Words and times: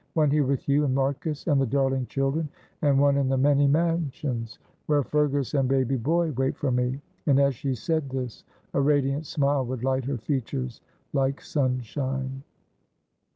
"One 0.15 0.31
here 0.31 0.47
with 0.47 0.67
you 0.67 0.83
and 0.83 0.95
Marcus 0.95 1.45
and 1.45 1.61
the 1.61 1.67
darling 1.67 2.07
children, 2.07 2.49
and 2.81 2.99
one 2.99 3.17
in 3.17 3.29
the 3.29 3.37
'many 3.37 3.67
mansions,' 3.67 4.57
where 4.87 5.03
Fergus 5.03 5.53
and 5.53 5.69
baby 5.69 5.95
boy 5.95 6.31
wait 6.31 6.57
for 6.57 6.71
me." 6.71 6.99
And 7.27 7.39
as 7.39 7.53
she 7.53 7.75
said 7.75 8.09
this 8.09 8.43
a 8.73 8.81
radiant 8.81 9.27
smile 9.27 9.63
would 9.67 9.83
light 9.83 10.05
her 10.05 10.17
features 10.17 10.81
like 11.13 11.39
sunshine. 11.39 12.41